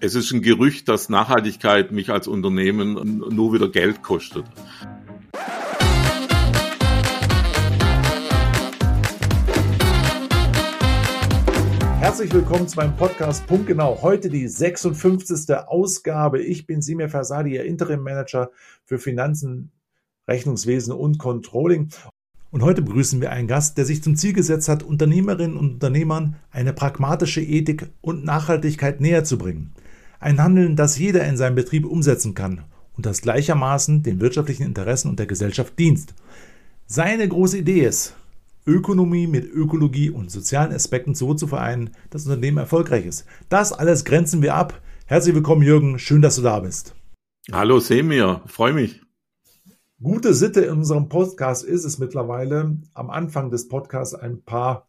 [0.00, 4.44] Es ist ein Gerücht, dass Nachhaltigkeit mich als Unternehmen nur wieder Geld kostet.
[11.98, 14.00] Herzlich willkommen zu meinem Podcast Punkt Genau.
[14.00, 15.52] Heute die 56.
[15.66, 16.42] Ausgabe.
[16.42, 18.52] Ich bin Simir Fasadi, Ihr Interim Manager
[18.84, 19.72] für Finanzen,
[20.28, 21.88] Rechnungswesen und Controlling.
[22.52, 26.36] Und heute begrüßen wir einen Gast, der sich zum Ziel gesetzt hat, Unternehmerinnen und Unternehmern
[26.52, 29.74] eine pragmatische Ethik und Nachhaltigkeit näher zu bringen.
[30.20, 32.64] Ein Handeln, das jeder in seinem Betrieb umsetzen kann
[32.96, 36.12] und das gleichermaßen den wirtschaftlichen Interessen und der Gesellschaft dient.
[36.86, 38.16] Seine große Idee ist,
[38.66, 43.26] Ökonomie mit Ökologie und sozialen Aspekten so zu vereinen, dass das Unternehmen erfolgreich ist.
[43.48, 44.82] Das alles grenzen wir ab.
[45.06, 46.00] Herzlich willkommen, Jürgen.
[46.00, 46.96] Schön, dass du da bist.
[47.52, 48.42] Hallo, Semir.
[48.46, 49.00] Freue mich.
[50.02, 54.88] Gute Sitte in unserem Podcast ist es mittlerweile, am Anfang des Podcasts ein paar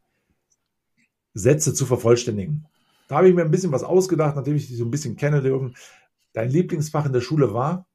[1.35, 2.65] Sätze zu vervollständigen.
[3.09, 5.41] Da habe ich mir ein bisschen was ausgedacht, nachdem ich dich so ein bisschen kenne,
[5.41, 5.73] Jürgen.
[6.33, 7.87] Dein Lieblingsfach in der Schule war?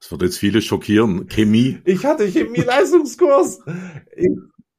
[0.00, 1.28] Das wird jetzt viele schockieren.
[1.28, 1.82] Chemie.
[1.84, 3.60] Ich hatte Chemie-Leistungskurs.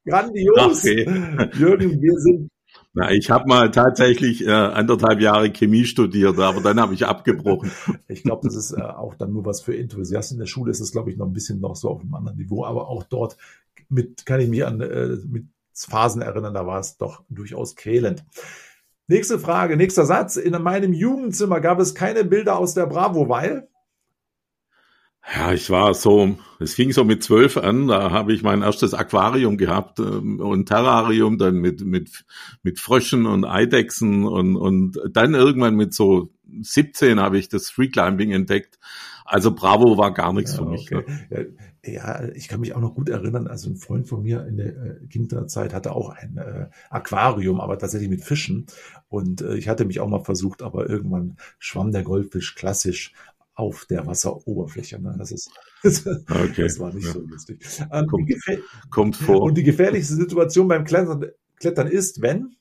[0.04, 0.80] Grandios.
[0.80, 1.06] Okay.
[1.54, 2.50] Jürgen, wir sind
[2.96, 7.72] na, ich habe mal tatsächlich äh, anderthalb Jahre Chemie studiert, aber dann habe ich abgebrochen.
[8.08, 10.36] ich glaube, das ist äh, auch dann nur was für Enthusiasten.
[10.38, 12.38] In der Schule ist es, glaube ich, noch ein bisschen noch so auf einem anderen
[12.38, 13.38] Niveau, aber auch dort
[13.90, 18.24] mit kann ich mich an äh, mit Phasen erinnern, da war es doch durchaus quälend.
[19.08, 20.38] Nächste Frage, nächster Satz.
[20.38, 23.68] In meinem Jugendzimmer gab es keine Bilder aus der Bravo, weil
[25.34, 28.94] ja, ich war so, es fing so mit zwölf an, da habe ich mein erstes
[28.94, 32.26] Aquarium gehabt ähm, und Terrarium dann mit, mit,
[32.62, 38.32] mit Fröschen und Eidechsen und, und dann irgendwann mit so 17 habe ich das Freeclimbing
[38.32, 38.80] entdeckt.
[39.26, 40.94] Also Bravo war gar nichts ja, für mich.
[40.94, 41.04] Okay.
[41.30, 41.56] Ne?
[41.86, 44.68] Ja, ich kann mich auch noch gut erinnern, also ein Freund von mir in der
[44.68, 48.68] äh, Kinderzeit hatte auch ein äh, Aquarium, aber tatsächlich mit Fischen.
[49.10, 53.14] Und äh, ich hatte mich auch mal versucht, aber irgendwann schwamm der Goldfisch klassisch
[53.56, 55.02] auf der Wasseroberfläche.
[55.02, 55.16] Ne?
[55.18, 55.52] Das ist,
[55.84, 56.64] okay.
[56.64, 57.14] das war nicht ja.
[57.14, 57.64] so lustig.
[57.92, 58.32] Ähm, kommt,
[58.90, 59.42] kommt, vor.
[59.42, 61.26] Und die gefährlichste Situation beim Klettern,
[61.60, 62.56] Klettern ist, wenn?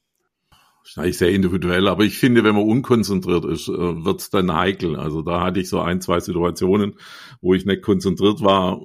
[0.82, 4.30] Das ist eigentlich sehr individuell, aber ich finde, wenn man unkonzentriert ist, äh, wird es
[4.30, 4.96] dann heikel.
[4.96, 6.96] Also da hatte ich so ein, zwei Situationen,
[7.40, 8.80] wo ich nicht konzentriert war.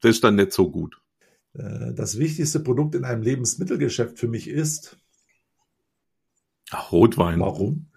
[0.00, 0.96] Das ist dann nicht so gut.
[1.52, 4.96] Äh, das wichtigste Produkt in einem Lebensmittelgeschäft für mich ist
[6.90, 7.40] Rotwein.
[7.40, 7.90] Warum?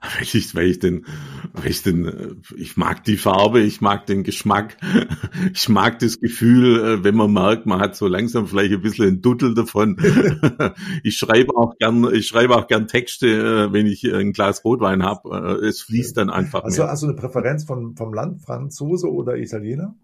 [0.16, 1.04] weil ich, weil ich den,
[1.52, 4.76] weil ich den, ich mag die Farbe, ich mag den Geschmack,
[5.54, 9.08] ich mag das Gefühl, äh, wenn man merkt, man hat so langsam vielleicht ein bisschen
[9.08, 9.98] ein Duttel davon.
[11.02, 15.02] ich schreibe auch gern, ich schreibe auch gern Texte, äh, wenn ich ein Glas Rotwein
[15.02, 15.58] habe.
[15.62, 16.64] Äh, es fließt dann einfach.
[16.64, 19.94] Also hast du eine Präferenz von, vom Land, Franzose oder Italiener?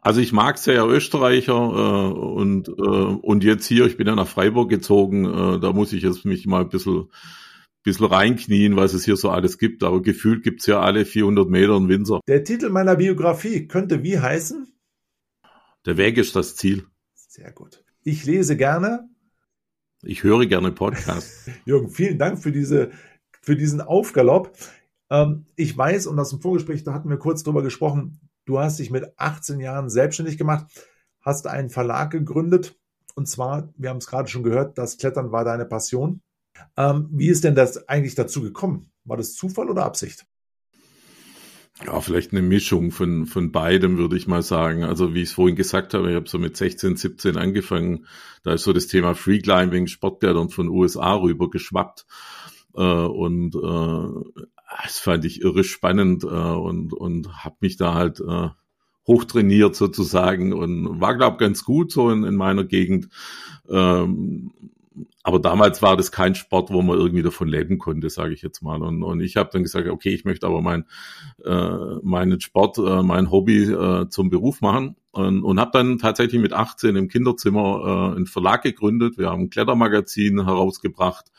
[0.00, 4.26] Also ich mag sehr Österreicher äh, und, äh, und jetzt hier, ich bin ja nach
[4.26, 7.10] Freiburg gezogen, äh, da muss ich jetzt mich mal ein bisschen,
[7.84, 9.84] bisschen reinknien, was es hier so alles gibt.
[9.84, 12.20] Aber gefühlt gibt's ja alle 400 Meter in Windsor.
[12.26, 14.72] Der Titel meiner Biografie könnte wie heißen?
[15.86, 16.86] Der Weg ist das Ziel.
[17.14, 17.84] Sehr gut.
[18.02, 19.08] Ich lese gerne.
[20.02, 21.48] Ich höre gerne Podcasts.
[21.64, 22.90] Jürgen, vielen Dank für diese,
[23.40, 24.56] für diesen Aufgalopp.
[25.08, 28.78] Ähm, ich weiß, und aus dem Vorgespräch, da hatten wir kurz drüber gesprochen, Du hast
[28.78, 30.66] dich mit 18 Jahren selbstständig gemacht,
[31.20, 32.76] hast einen Verlag gegründet.
[33.14, 36.22] Und zwar, wir haben es gerade schon gehört, das Klettern war deine Passion.
[36.76, 38.90] Ähm, wie ist denn das eigentlich dazu gekommen?
[39.04, 40.26] War das Zufall oder Absicht?
[41.84, 44.84] Ja, vielleicht eine Mischung von, von beidem, würde ich mal sagen.
[44.84, 48.06] Also wie ich es vorhin gesagt habe, ich habe so mit 16, 17 angefangen.
[48.42, 52.06] Da ist so das Thema Freeclimbing, Sportklettern von USA rüber geschwappt.
[52.74, 54.42] Äh, und äh,
[54.82, 58.48] das fand ich irre spannend äh, und, und habe mich da halt äh,
[59.06, 63.08] hochtrainiert sozusagen und war, glaube ganz gut so in, in meiner Gegend.
[63.68, 64.52] Ähm,
[65.22, 68.62] aber damals war das kein Sport, wo man irgendwie davon leben konnte, sage ich jetzt
[68.62, 68.82] mal.
[68.82, 70.84] Und, und ich habe dann gesagt, okay, ich möchte aber mein,
[71.44, 74.96] äh, meinen Sport, äh, mein Hobby äh, zum Beruf machen.
[75.12, 79.16] Und, und habe dann tatsächlich mit 18 im Kinderzimmer äh, einen Verlag gegründet.
[79.16, 81.30] Wir haben ein Klettermagazin herausgebracht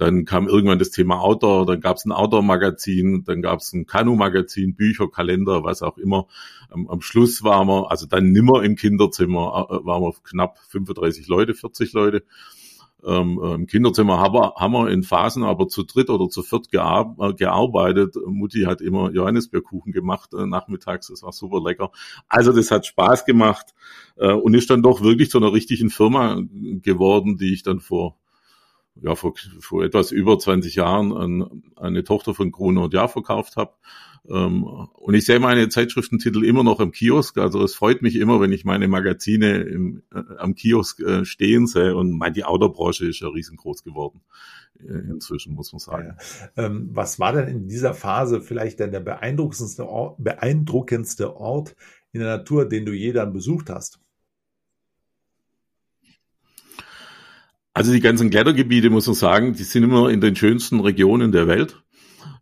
[0.00, 3.84] dann kam irgendwann das Thema Outdoor, dann gab es ein Outdoor-Magazin, dann gab es ein
[3.84, 6.26] Kanu-Magazin, Bücher, Kalender, was auch immer.
[6.70, 11.28] Am, am, Schluss waren wir, also dann nimmer im Kinderzimmer, äh, waren wir knapp 35
[11.28, 12.24] Leute, 40 Leute.
[13.04, 16.70] Ähm, Im Kinderzimmer haben wir, haben wir in Phasen aber zu dritt oder zu viert
[16.70, 18.14] gear äh, gearbeitet.
[18.26, 21.92] Mutti hat immer Johannisbeerkuchen gemacht äh, nachmittags, das war super lecker.
[22.28, 23.74] Also das hat Spaß gemacht
[24.16, 26.42] äh, und ist dann doch wirklich zu einer richtigen Firma
[26.82, 28.16] geworden, die ich dann vor
[29.02, 33.56] ja, vor, vor etwas über 20 Jahren an eine Tochter von Gruner und Jahr verkauft
[33.56, 33.72] habe.
[34.28, 37.38] Ähm, und ich sehe meine Zeitschriftentitel immer noch am Kiosk.
[37.38, 41.66] Also es freut mich immer, wenn ich meine Magazine im, äh, am Kiosk äh, stehen
[41.66, 41.96] sehe.
[41.96, 44.20] Und mein, die Autobranche ist ja riesengroß geworden
[44.78, 46.16] äh, inzwischen, muss man sagen.
[46.56, 46.66] Ja.
[46.66, 51.74] Ähm, was war denn in dieser Phase vielleicht denn der beeindruckendste Ort, beeindruckendste Ort
[52.12, 54.00] in der Natur, den du je dann besucht hast?
[57.72, 61.46] Also die ganzen Klettergebiete, muss man sagen, die sind immer in den schönsten Regionen der
[61.46, 61.82] Welt.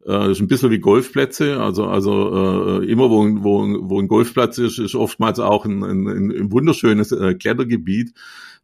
[0.06, 1.60] Äh, ist ein bisschen wie Golfplätze.
[1.60, 6.06] Also, also äh, immer wo, wo, wo ein Golfplatz ist, ist oftmals auch ein, ein,
[6.06, 8.14] ein wunderschönes äh, Klettergebiet.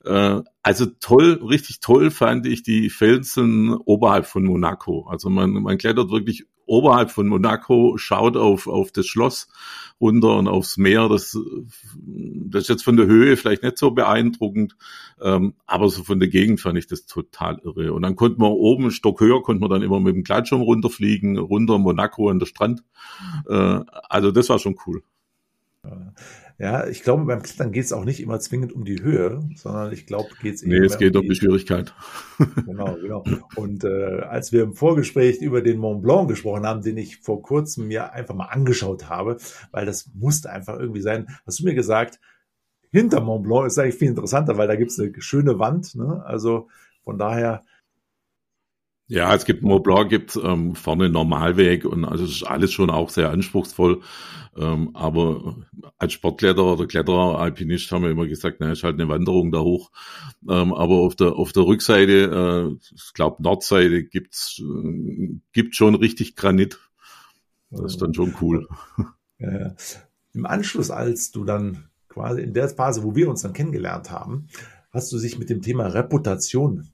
[0.05, 5.06] Äh, also toll, richtig toll fand ich die Felsen oberhalb von Monaco.
[5.08, 9.49] Also man, man klettert wirklich oberhalb von Monaco, schaut auf, auf das Schloss
[10.00, 11.08] runter und aufs Meer.
[11.08, 11.38] Das,
[11.96, 14.76] das ist jetzt von der Höhe vielleicht nicht so beeindruckend,
[15.20, 17.93] ähm, aber so von der Gegend fand ich das total irre.
[17.93, 20.62] Und dann konnte man oben, einen Stock höher, konnte man dann immer mit dem Gleitschirm
[20.62, 22.82] runterfliegen, runter Monaco an der Strand.
[23.49, 25.02] Äh, also das war schon cool.
[26.58, 29.92] Ja, ich glaube, beim Klettern geht es auch nicht immer zwingend um die Höhe, sondern
[29.92, 31.94] ich glaube, geht es Nee, es geht um die, um die Schwierigkeit.
[32.66, 33.24] Genau, genau.
[33.54, 37.42] Und äh, als wir im Vorgespräch über den Mont Blanc gesprochen haben, den ich vor
[37.42, 39.36] kurzem mir einfach mal angeschaut habe,
[39.70, 42.18] weil das musste einfach irgendwie sein, hast du mir gesagt,
[42.90, 45.94] hinter Mont Blanc ist eigentlich viel interessanter, weil da gibt es eine schöne Wand.
[45.94, 46.22] Ne?
[46.24, 46.68] Also
[47.04, 47.62] von daher
[49.06, 53.10] ja, es gibt Blanc, gibt ähm, vorne Normalweg und also es ist alles schon auch
[53.10, 54.00] sehr anspruchsvoll.
[54.56, 55.56] Ähm, aber
[55.98, 59.60] als Sportkletterer oder Kletterer, Alpinist haben wir immer gesagt, na, ist halt eine Wanderung da
[59.60, 59.90] hoch.
[60.48, 65.94] Ähm, aber auf der auf der Rückseite, äh, ich glaube Nordseite gibt's äh, gibt schon
[65.96, 66.78] richtig Granit.
[67.70, 68.68] Das ist dann schon cool.
[69.40, 69.74] Ja, ja.
[70.32, 74.46] Im Anschluss, als du dann quasi in der Phase, wo wir uns dann kennengelernt haben,
[74.92, 76.92] hast du dich mit dem Thema Reputation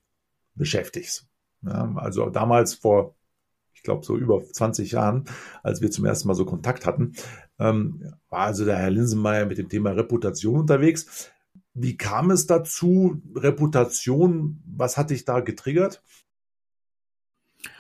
[0.54, 1.29] beschäftigt.
[1.62, 3.14] Ja, also damals vor,
[3.74, 5.24] ich glaube, so über 20 Jahren,
[5.62, 7.14] als wir zum ersten Mal so Kontakt hatten,
[7.58, 11.30] ähm, war also der Herr Linsenmeier mit dem Thema Reputation unterwegs.
[11.74, 13.22] Wie kam es dazu?
[13.34, 16.02] Reputation, was hat dich da getriggert?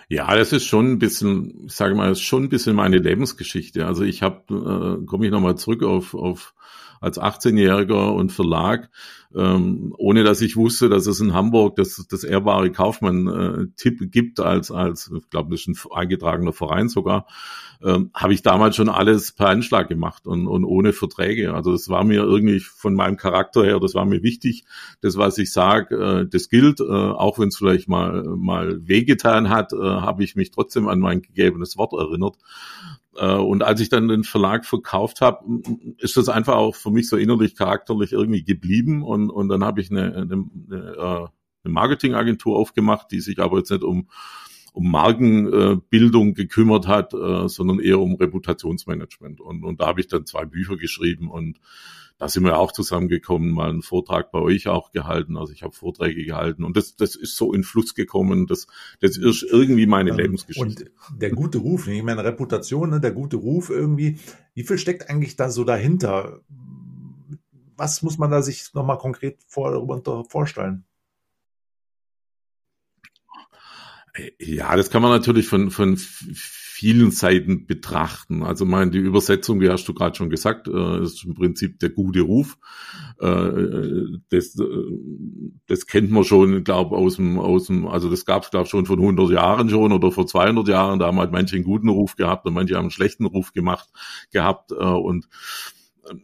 [0.08, 3.86] Ja, das ist schon ein bisschen, ich sage mal, ist schon ein bisschen meine Lebensgeschichte.
[3.86, 6.54] Also ich habe, äh, komme ich nochmal zurück auf, auf
[7.00, 8.90] als 18-Jähriger und Verlag,
[9.34, 14.40] ähm, ohne dass ich wusste, dass es in Hamburg das, das ehrbare Kaufmann-Tipp äh, gibt
[14.40, 17.26] als, als, ich glaube, das ist ein eingetragener Verein sogar,
[17.82, 21.54] ähm, habe ich damals schon alles per Anschlag gemacht und, und ohne Verträge.
[21.54, 24.64] Also das war mir irgendwie von meinem Charakter her, das war mir wichtig.
[25.00, 29.48] Das, was ich sage, äh, das gilt, äh, auch wenn es vielleicht mal, mal wehgetan
[29.48, 32.36] hat, äh, habe ich mich trotzdem an mein gegebenes Wort erinnert.
[33.16, 35.44] Äh, und als ich dann den Verlag verkauft habe,
[35.98, 39.02] ist das einfach auch für mich so innerlich charakterlich irgendwie geblieben.
[39.02, 41.30] Und, und dann habe ich eine, eine,
[41.64, 44.08] eine Marketingagentur aufgemacht, die sich aber jetzt nicht um,
[44.72, 49.40] um Markenbildung gekümmert hat, äh, sondern eher um Reputationsmanagement.
[49.40, 51.58] Und, und da habe ich dann zwei Bücher geschrieben und
[52.20, 55.38] da sind wir auch zusammengekommen, mal einen Vortrag bei euch auch gehalten.
[55.38, 58.46] Also ich habe Vorträge gehalten und das, das ist so in Fluss gekommen.
[58.46, 58.66] Das,
[59.00, 60.90] das ist irgendwie meine Lebensgeschichte.
[61.08, 64.18] Und der gute Ruf, ich meine Reputation, ne, der gute Ruf irgendwie,
[64.52, 66.42] wie viel steckt eigentlich da so dahinter?
[67.78, 70.84] Was muss man da sich nochmal konkret vor, vorstellen?
[74.38, 75.98] Ja, das kann man natürlich von, von
[76.80, 78.42] vielen Seiten betrachten.
[78.42, 81.90] Also meine, die Übersetzung, wie hast du gerade schon gesagt, äh, ist im Prinzip der
[81.90, 82.56] gute Ruf.
[83.20, 84.64] Äh, das, äh,
[85.66, 88.86] das kennt man schon, glaube aus dem, aus dem, also das gab es, glaube schon
[88.86, 90.98] von 100 Jahren schon oder vor 200 Jahren.
[90.98, 93.90] Da haben halt manche einen guten Ruf gehabt und manche haben einen schlechten Ruf gemacht
[94.32, 94.72] gehabt.
[94.72, 95.28] Und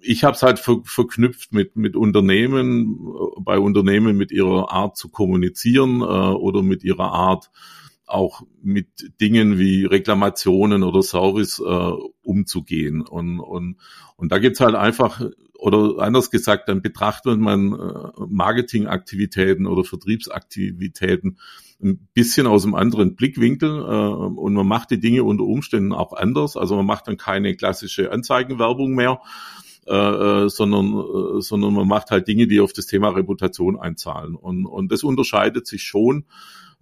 [0.00, 2.98] ich habe es halt ver verknüpft mit, mit Unternehmen,
[3.40, 7.50] bei Unternehmen mit ihrer Art zu kommunizieren oder mit ihrer Art,
[8.06, 13.02] auch mit Dingen wie Reklamationen oder Service äh, umzugehen.
[13.02, 13.76] Und, und,
[14.16, 15.20] und da gibt's halt einfach,
[15.58, 21.38] oder anders gesagt, dann betrachtet man äh, Marketingaktivitäten oder Vertriebsaktivitäten
[21.82, 26.12] ein bisschen aus einem anderen Blickwinkel äh, und man macht die Dinge unter Umständen auch
[26.12, 26.56] anders.
[26.56, 29.20] Also man macht dann keine klassische Anzeigenwerbung mehr,
[29.86, 34.36] äh, äh sondern, äh, sondern man macht halt Dinge, die auf das Thema Reputation einzahlen.
[34.36, 36.24] Und, und das unterscheidet sich schon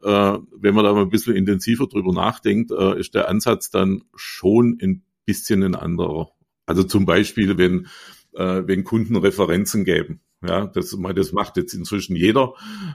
[0.05, 4.05] äh, wenn man da mal ein bisschen intensiver drüber nachdenkt, äh, ist der Ansatz dann
[4.15, 6.31] schon ein bisschen ein anderer.
[6.67, 7.87] Also zum Beispiel, wenn,
[8.35, 10.21] äh, wenn Kunden Referenzen geben.
[10.47, 12.53] Ja, das, das macht jetzt inzwischen jeder.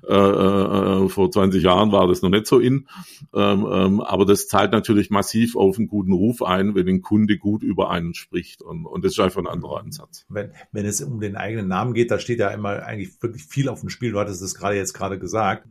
[0.07, 2.87] Äh, äh, vor 20 Jahren war das noch nicht so in.
[3.33, 7.39] Ähm, ähm, aber das zahlt natürlich massiv auf einen guten Ruf ein, wenn ein Kunde
[7.39, 8.61] gut über einen spricht.
[8.61, 10.25] Und, und das ist einfach ein anderer Ansatz.
[10.29, 13.67] Wenn, wenn es um den eigenen Namen geht, da steht ja immer eigentlich wirklich viel
[13.67, 14.11] auf dem Spiel.
[14.11, 15.67] Du hattest es gerade jetzt gerade gesagt.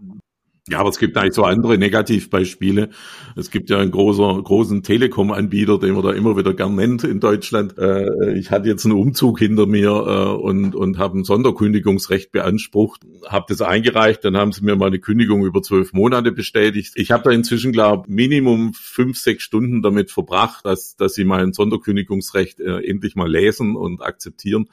[0.70, 2.90] Ja, aber es gibt eigentlich so andere Negativbeispiele.
[3.36, 7.20] Es gibt ja einen großer, großen Telekom-Anbieter, den man da immer wieder gern nennt in
[7.20, 7.78] Deutschland.
[7.78, 13.00] Äh, ich hatte jetzt einen Umzug hinter mir äh, und, und habe ein Sonderkündigungsrecht beansprucht,
[13.26, 16.92] habe das eingereicht, dann haben sie mir meine Kündigung über zwölf Monate bestätigt.
[16.96, 21.54] Ich habe da inzwischen, glaube Minimum fünf, sechs Stunden damit verbracht, dass, dass sie mein
[21.54, 24.68] Sonderkündigungsrecht äh, endlich mal lesen und akzeptieren.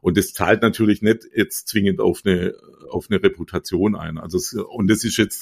[0.00, 2.54] Und das zahlt natürlich nicht jetzt zwingend auf eine,
[2.90, 4.18] auf eine Reputation ein.
[4.18, 5.39] Also und das ist jetzt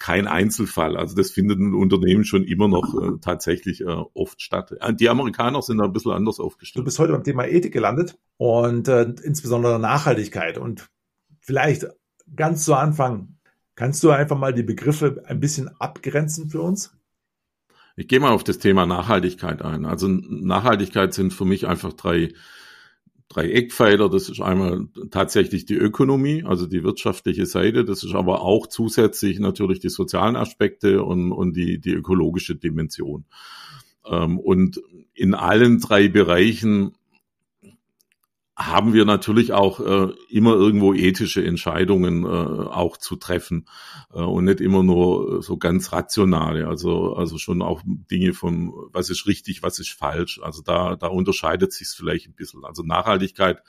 [0.00, 0.96] kein Einzelfall.
[0.96, 4.74] Also das findet in Unternehmen schon immer noch äh, tatsächlich äh, oft statt.
[4.80, 6.80] Äh, die Amerikaner sind da ein bisschen anders aufgestellt.
[6.80, 10.56] Du bist heute beim Thema Ethik gelandet und äh, insbesondere Nachhaltigkeit.
[10.56, 10.88] Und
[11.38, 11.86] vielleicht
[12.34, 13.36] ganz zu Anfang,
[13.74, 16.96] kannst du einfach mal die Begriffe ein bisschen abgrenzen für uns?
[17.96, 19.84] Ich gehe mal auf das Thema Nachhaltigkeit ein.
[19.84, 22.32] Also Nachhaltigkeit sind für mich einfach drei
[23.30, 24.10] drei Eckpfeiler.
[24.10, 27.84] Das ist einmal tatsächlich die Ökonomie, also die wirtschaftliche Seite.
[27.86, 33.24] Das ist aber auch zusätzlich natürlich die sozialen Aspekte und, und die, die ökologische Dimension.
[34.04, 34.82] Ähm, und
[35.14, 36.92] in allen drei Bereichen
[38.60, 43.64] haben wir natürlich auch äh, immer irgendwo ethische Entscheidungen äh, auch zu treffen
[44.12, 46.68] äh, und nicht immer nur so ganz rationale.
[46.68, 50.40] Also also schon auch Dinge von was ist richtig, was ist falsch.
[50.42, 52.66] Also da da unterscheidet sich es vielleicht ein bisschen.
[52.66, 53.62] Also Nachhaltigkeit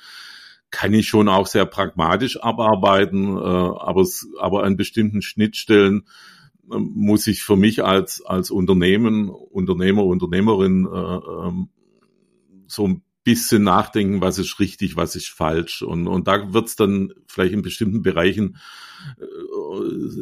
[0.72, 6.06] kann ich schon auch sehr pragmatisch abarbeiten, äh, aber es, aber an bestimmten Schnittstellen
[6.70, 11.70] äh, muss ich für mich als als Unternehmen, Unternehmer, Unternehmerin äh, ähm,
[12.68, 15.82] so ein bisschen nachdenken, was ist richtig, was ist falsch.
[15.82, 18.58] Und, und da wird's dann vielleicht in bestimmten Bereichen
[19.20, 19.26] äh,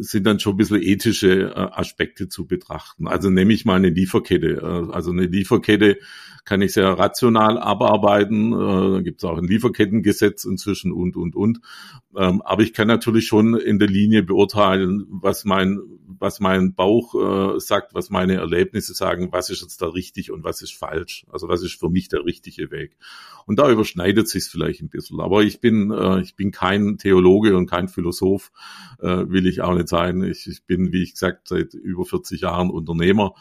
[0.02, 3.08] sind dann schon ein bisschen ethische äh, Aspekte zu betrachten.
[3.08, 4.62] Also nehme ich mal eine Lieferkette.
[4.62, 6.00] Äh, also eine Lieferkette
[6.46, 8.52] kann ich sehr rational abarbeiten.
[8.52, 11.60] Da gibt es auch ein Lieferkettengesetz inzwischen und, und, und.
[12.18, 17.60] Ähm, aber ich kann natürlich schon in der Linie beurteilen, was mein, was mein Bauch
[17.60, 21.26] sagt, was meine Erlebnisse sagen, was ist jetzt da richtig und was ist falsch.
[21.32, 22.98] Also was ist für mich der richtige Weg.
[23.46, 25.20] Und da überschneidet sich vielleicht ein bisschen.
[25.20, 28.52] Aber ich bin, ich bin kein Theologe und kein Philosoph
[29.02, 30.22] äh, will ich auch nicht sein.
[30.24, 33.34] Ich, ich bin, wie ich gesagt, seit über 40 Jahren Unternehmer.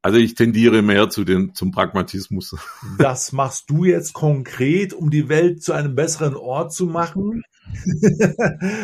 [0.00, 2.56] Also ich tendiere mehr zu den, zum Pragmatismus.
[2.98, 7.42] Das machst du jetzt konkret, um die Welt zu einem besseren Ort zu machen?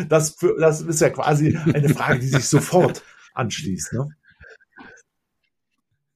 [0.09, 3.95] Das, das ist ja quasi eine Frage, die sich sofort anschließt.
[3.95, 4.09] Ne?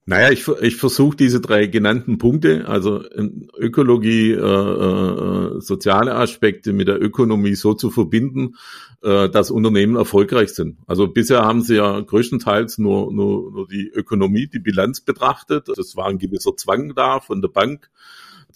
[0.09, 3.03] Naja, ich, ich versuche diese drei genannten Punkte, also
[3.57, 8.55] Ökologie, äh, äh, soziale Aspekte mit der Ökonomie so zu verbinden,
[9.03, 10.77] äh, dass Unternehmen erfolgreich sind.
[10.87, 15.67] Also bisher haben sie ja größtenteils nur, nur, nur die Ökonomie, die Bilanz betrachtet.
[15.75, 17.89] Das war ein gewisser Zwang da von der Bank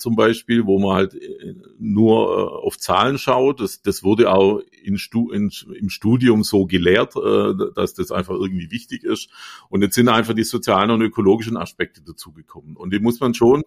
[0.01, 3.61] zum Beispiel, wo man halt äh, nur äh, auf Zahlen schaut.
[3.61, 8.33] Das, das wurde auch in Stu, in, im Studium so gelehrt, äh, dass das einfach
[8.33, 9.29] irgendwie wichtig ist.
[9.69, 12.75] Und jetzt sind einfach die sozialen und ökologischen Aspekte dazugekommen.
[12.75, 13.63] Und die muss man schon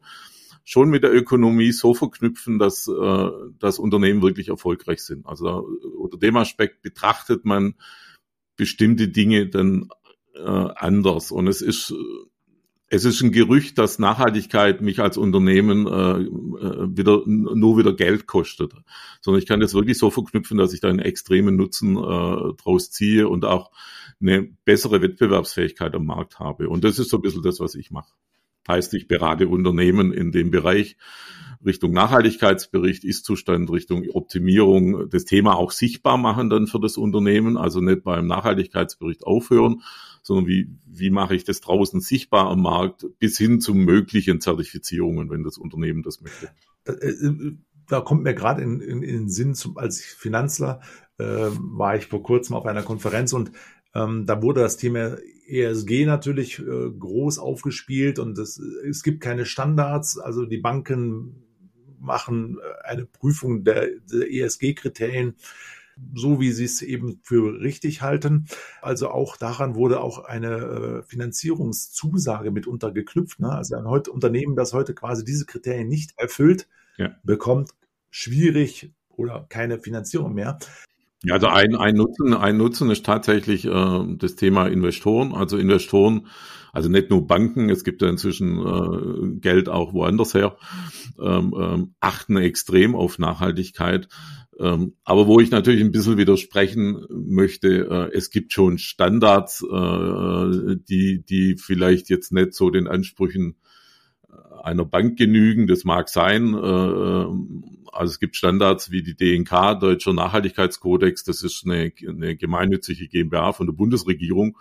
[0.67, 5.27] schon mit der Ökonomie so verknüpfen, dass äh, das Unternehmen wirklich erfolgreich sind.
[5.27, 7.75] Also unter dem Aspekt betrachtet man
[8.57, 9.91] bestimmte Dinge dann
[10.35, 11.31] äh, anders.
[11.31, 11.93] Und es ist
[12.95, 18.29] es ist ein Gerücht, dass Nachhaltigkeit mich als Unternehmen äh, äh, wieder nur wieder Geld
[18.29, 18.73] kostet,
[19.21, 22.93] sondern ich kann das wirklich so verknüpfen, dass ich da einen extremen Nutzen äh, draus
[22.93, 23.73] ziehe und auch
[24.21, 26.69] eine bessere Wettbewerbsfähigkeit am Markt habe.
[26.69, 28.13] Und das ist so ein bisschen das, was ich mache.
[28.69, 30.97] Heißt, ich berate Unternehmen in dem Bereich
[31.65, 37.81] Richtung Nachhaltigkeitsbericht, Ist-Zustand, Richtung Optimierung, das Thema auch sichtbar machen dann für das Unternehmen, also
[37.81, 39.83] nicht beim Nachhaltigkeitsbericht aufhören,
[40.23, 45.31] sondern wie, wie mache ich das draußen sichtbar am Markt bis hin zu möglichen Zertifizierungen,
[45.31, 46.51] wenn das Unternehmen das möchte.
[46.85, 47.57] Äh, äh,
[47.89, 50.81] da kommt mir gerade in, in, in den Sinn, zum, als Finanzler
[51.19, 53.53] äh, war ich vor kurzem auf einer Konferenz und
[53.95, 55.17] ähm, da wurde das Thema
[55.47, 60.19] ESG natürlich äh, groß aufgespielt und es, es gibt keine Standards.
[60.19, 61.45] Also die Banken
[62.05, 65.35] machen äh, eine Prüfung der, der ESG-Kriterien
[66.15, 68.47] so wie sie es eben für richtig halten.
[68.83, 73.41] Also auch daran wurde auch eine äh, Finanzierungszusage mitunter geknüpft.
[73.41, 73.51] Ne?
[73.51, 77.15] Also ein Unternehmen, das heute quasi diese Kriterien nicht erfüllt, ja.
[77.23, 77.71] bekommt
[78.11, 80.59] schwierig oder keine Finanzierung mehr.
[81.23, 85.33] Ja, also ein, ein Nutzen, ein Nutzen ist tatsächlich äh, das Thema Investoren.
[85.33, 86.27] Also Investoren,
[86.75, 90.57] also nicht nur Banken, es gibt ja inzwischen äh, Geld auch woanders her,
[91.21, 94.09] ähm, ähm, achten extrem auf Nachhaltigkeit.
[94.59, 97.69] Ähm, aber wo ich natürlich ein bisschen widersprechen möchte,
[98.13, 103.57] äh, es gibt schon Standards, äh, die, die vielleicht jetzt nicht so den Ansprüchen
[104.63, 106.55] einer Bank genügen, das mag sein.
[106.55, 107.27] Äh,
[107.93, 113.53] also es gibt Standards wie die DNK, Deutscher Nachhaltigkeitskodex, das ist eine, eine gemeinnützige GmbH
[113.53, 114.59] von der Bundesregierung.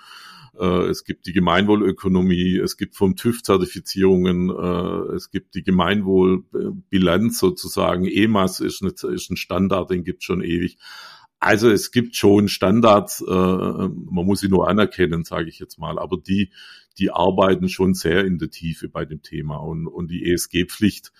[0.60, 7.40] Äh, es gibt die Gemeinwohlökonomie, es gibt vom TÜV Zertifizierungen, äh, es gibt die Gemeinwohlbilanz
[7.40, 8.06] sozusagen.
[8.06, 10.78] EMAS ist, eine, ist ein Standard, den gibt schon ewig.
[11.44, 16.00] Also es gibt schon Standards, äh, man muss sie nur anerkennen, sage ich jetzt mal,
[16.00, 16.52] aber die,
[16.98, 21.12] die arbeiten schon sehr in der Tiefe bei dem Thema und, und die ESG-Pflicht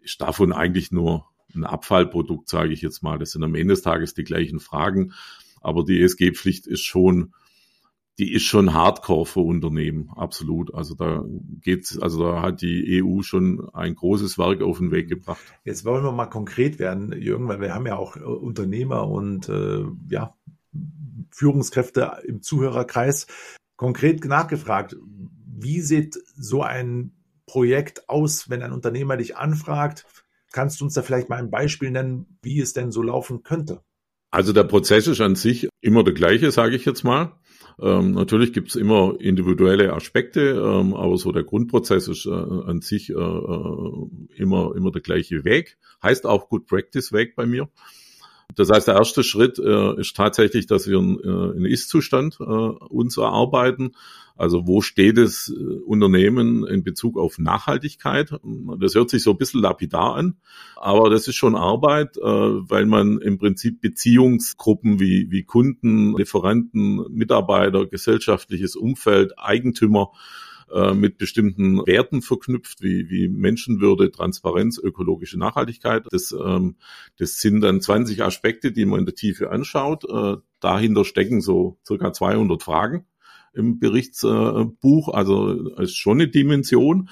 [0.00, 3.16] ist davon eigentlich nur ein Abfallprodukt, sage ich jetzt mal.
[3.20, 5.12] Das sind am Ende des Tages die gleichen Fragen,
[5.60, 7.32] aber die ESG-Pflicht ist schon
[8.18, 10.72] die ist schon Hardcore für Unternehmen, absolut.
[10.72, 11.24] Also da
[11.60, 15.42] geht's, also da hat die EU schon ein großes Werk auf den Weg gebracht.
[15.64, 19.48] Jetzt wollen wir mal konkret werden, Jürgen, weil wir haben ja auch äh, Unternehmer und
[19.48, 20.34] äh, ja
[21.30, 23.26] Führungskräfte im Zuhörerkreis.
[23.76, 24.96] Konkret nachgefragt,
[25.46, 27.12] wie sieht so ein
[27.46, 30.06] Projekt aus, wenn ein Unternehmer dich anfragt?
[30.52, 33.82] Kannst du uns da vielleicht mal ein Beispiel nennen, wie es denn so laufen könnte?
[34.30, 37.32] Also der Prozess ist an sich immer der gleiche, sage ich jetzt mal.
[37.80, 43.10] Ähm, natürlich gibt's immer individuelle Aspekte, ähm, aber so der Grundprozess ist äh, an sich
[43.10, 45.78] äh, äh, immer, immer der gleiche Weg.
[46.02, 47.68] Heißt auch Good Practice Weg bei mir.
[48.56, 53.16] Das heißt, der erste Schritt äh, ist tatsächlich, dass wir einen, äh, Ist-Zustand äh, uns
[53.16, 53.92] erarbeiten.
[54.36, 58.30] Also wo steht das äh, Unternehmen in Bezug auf Nachhaltigkeit?
[58.80, 60.36] Das hört sich so ein bisschen lapidar an,
[60.76, 67.04] aber das ist schon Arbeit, äh, weil man im Prinzip Beziehungsgruppen wie, wie Kunden, Lieferanten,
[67.10, 70.10] Mitarbeiter, gesellschaftliches Umfeld, Eigentümer
[70.74, 76.04] äh, mit bestimmten Werten verknüpft, wie, wie Menschenwürde, Transparenz, ökologische Nachhaltigkeit.
[76.10, 76.76] Das, ähm,
[77.16, 80.04] das sind dann 20 Aspekte, die man in der Tiefe anschaut.
[80.04, 83.06] Äh, dahinter stecken so circa 200 Fragen
[83.52, 85.08] im Berichtsbuch.
[85.10, 87.08] Also ist schon eine Dimension.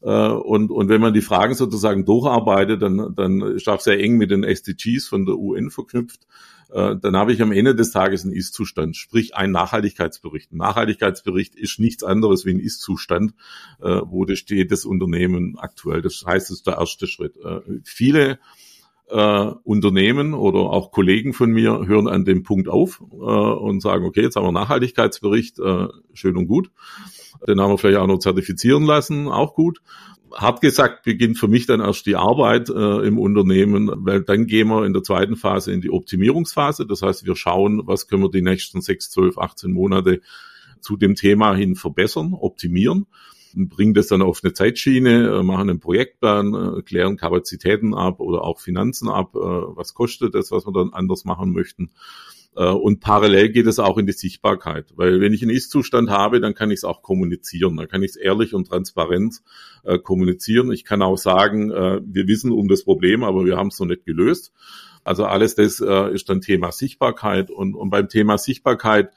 [0.00, 4.16] Äh, und, und wenn man die Fragen sozusagen durcharbeitet, dann, dann ist auch sehr eng
[4.16, 6.26] mit den SDGs von der UN verknüpft.
[6.72, 10.52] Äh, dann habe ich am Ende des Tages einen Ist-Zustand, sprich ein Nachhaltigkeitsbericht.
[10.52, 13.34] Ein Nachhaltigkeitsbericht ist nichts anderes wie ein Ist-Zustand,
[13.80, 16.00] äh, wo das steht das Unternehmen aktuell.
[16.02, 17.34] Das heißt, das ist der erste Schritt.
[17.84, 18.38] Viele
[19.08, 24.22] äh, Unternehmen oder auch Kollegen von mir hören an dem Punkt auf und sagen, okay,
[24.22, 25.58] jetzt haben wir einen Nachhaltigkeitsbericht,
[26.14, 26.70] schön und gut.
[27.46, 29.80] Den haben wir vielleicht auch noch zertifizieren lassen, auch gut.
[30.34, 34.68] Hart gesagt beginnt für mich dann erst die Arbeit äh, im Unternehmen, weil dann gehen
[34.68, 36.86] wir in der zweiten Phase in die Optimierungsphase.
[36.86, 40.20] Das heißt, wir schauen, was können wir die nächsten sechs, zwölf, 18 Monate
[40.80, 43.06] zu dem Thema hin verbessern, optimieren
[43.54, 48.42] bringen das dann auf eine Zeitschiene, äh, machen einen Projektplan, äh, klären Kapazitäten ab oder
[48.42, 51.90] auch Finanzen ab, äh, was kostet das, was wir dann anders machen möchten.
[52.54, 56.54] Und parallel geht es auch in die Sichtbarkeit, weil wenn ich einen Ist-Zustand habe, dann
[56.54, 59.40] kann ich es auch kommunizieren, dann kann ich es ehrlich und transparent
[59.84, 60.70] äh, kommunizieren.
[60.70, 63.86] Ich kann auch sagen, äh, wir wissen um das Problem, aber wir haben es noch
[63.86, 64.52] nicht gelöst.
[65.02, 69.12] Also alles das äh, ist dann Thema Sichtbarkeit und, und beim Thema Sichtbarkeit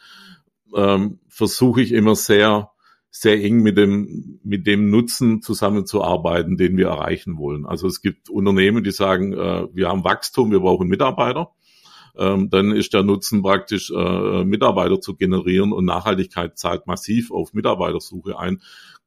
[0.74, 2.72] ähm, versuche ich immer sehr
[3.18, 7.66] sehr eng mit dem, mit dem Nutzen zusammenzuarbeiten, den wir erreichen wollen.
[7.66, 11.52] Also es gibt Unternehmen, die sagen, äh, wir haben Wachstum, wir brauchen Mitarbeiter.
[12.18, 17.54] Ähm, dann ist der Nutzen praktisch, äh, Mitarbeiter zu generieren und Nachhaltigkeit zahlt massiv auf
[17.54, 18.62] Mitarbeitersuche ein.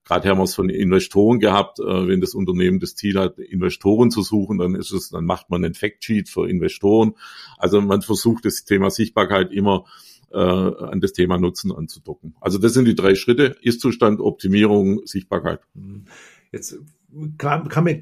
[0.04, 4.10] Gerade haben wir es von Investoren gehabt, äh, wenn das Unternehmen das Ziel hat, Investoren
[4.10, 7.12] zu suchen, dann ist es, dann macht man einen Factsheet für Investoren.
[7.58, 9.84] Also man versucht das Thema Sichtbarkeit immer
[10.32, 12.34] äh, an das Thema Nutzen anzudocken.
[12.40, 15.60] Also das sind die drei Schritte, Ist-Zustand, Optimierung, Sichtbarkeit.
[16.52, 16.78] Jetzt
[17.36, 18.00] kam, kam mir,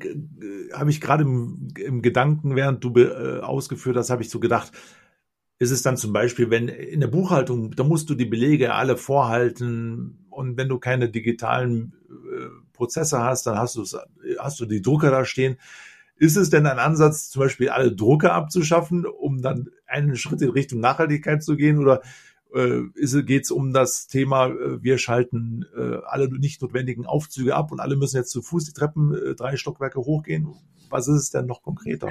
[0.73, 4.73] habe ich gerade im, im, Gedanken, während du äh, ausgeführt hast, habe ich so gedacht,
[5.59, 8.97] ist es dann zum Beispiel, wenn in der Buchhaltung, da musst du die Belege alle
[8.97, 13.85] vorhalten und wenn du keine digitalen äh, Prozesse hast, dann hast du
[14.39, 15.57] hast du die Drucker da stehen.
[16.19, 20.51] Ist es denn ein Ansatz, zum Beispiel alle Drucker abzuschaffen, um dann einen Schritt in
[20.51, 21.79] Richtung Nachhaltigkeit zu gehen?
[21.79, 22.03] Oder
[22.57, 27.73] äh, geht es um das Thema, äh, wir schalten äh, alle nicht notwendigen Aufzüge ab
[27.73, 30.55] und alle müssen jetzt zu Fuß die Treppen äh, drei Stockwerke hochgehen?
[30.89, 32.09] Was ist es denn noch konkreter?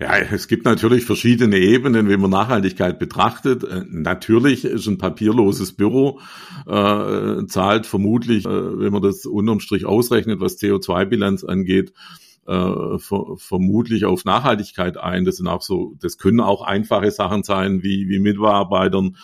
[0.00, 3.62] Ja, es gibt natürlich verschiedene Ebenen, wenn man Nachhaltigkeit betrachtet.
[3.62, 6.20] Äh, natürlich ist ein papierloses Büro,
[6.66, 11.92] äh, zahlt vermutlich, äh, wenn man das unterm Strich ausrechnet, was CO2-Bilanz angeht,
[12.48, 15.24] äh, ver vermutlich auf Nachhaltigkeit ein.
[15.24, 19.16] Das sind auch so, das können auch einfache Sachen sein, wie, wie Mitarbeitern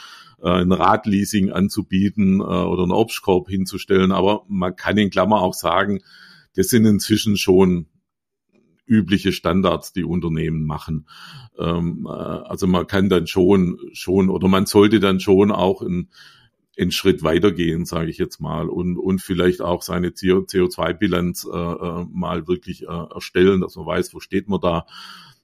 [0.42, 4.12] äh, ein Radleasing anzubieten äh, oder einen Obstkorb hinzustellen.
[4.12, 6.00] Aber man kann in Klammer auch sagen,
[6.54, 7.86] das sind inzwischen schon
[8.86, 11.06] übliche Standards, die Unternehmen machen.
[11.58, 16.10] Ähm, äh, also man kann dann schon, schon oder man sollte dann schon auch in,
[16.78, 22.06] einen Schritt weitergehen, sage ich jetzt mal, und, und vielleicht auch seine CO2-Bilanz äh, äh,
[22.10, 24.86] mal wirklich äh, erstellen, dass man weiß, wo steht man da.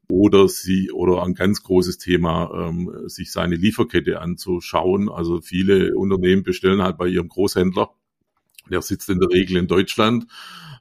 [0.09, 5.09] Oder sie, oder ein ganz großes Thema, ähm, sich seine Lieferkette anzuschauen.
[5.09, 7.91] Also viele Unternehmen bestellen halt bei ihrem Großhändler.
[8.69, 10.27] Der sitzt in der Regel in Deutschland.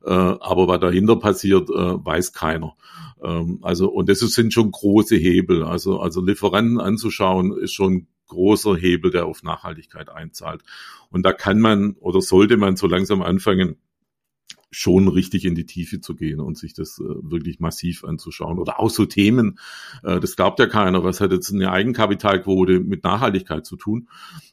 [0.04, 2.76] Äh, aber was dahinter passiert, äh, weiß keiner.
[3.22, 5.64] Ähm, also, und das sind schon große Hebel.
[5.64, 10.64] Also, also Lieferanten anzuschauen, ist schon großer Hebel, der auf Nachhaltigkeit einzahlt.
[11.10, 13.76] Und da kann man oder sollte man so langsam anfangen,
[14.72, 18.60] schon richtig in die Tiefe zu gehen und sich das äh, wirklich massiv anzuschauen.
[18.60, 19.60] Oder auch so Themen,
[20.04, 24.10] äh, das glaubt ja keiner, was hat jetzt eine Eigenkapitalquote mit Nachhaltigkeit zu tun?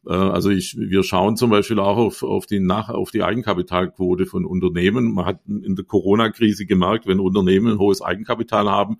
[0.07, 4.27] Äh, also ich, wir schauen zum Beispiel auch auf, auf, die, Nach auf die Eigenkapitalquote
[4.27, 5.13] von Unternehmen.
[5.13, 8.99] Man hat in der Corona-Krise gemerkt, wenn Unternehmen ein hohes Eigenkapital haben,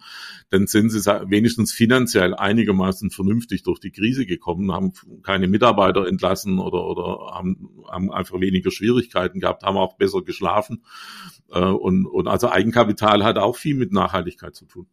[0.51, 4.93] dann sind sie wenigstens finanziell einigermaßen vernünftig durch die Krise gekommen, haben
[5.23, 10.83] keine Mitarbeiter entlassen oder, oder haben, haben einfach weniger Schwierigkeiten gehabt, haben auch besser geschlafen.
[11.51, 14.87] Äh, und, und also Eigenkapital hat auch viel mit Nachhaltigkeit zu tun.